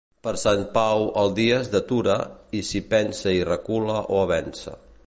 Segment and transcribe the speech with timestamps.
[0.27, 2.17] Per Sant Pau el dia es detura
[2.61, 4.79] i s'hi pensa i recula o avença.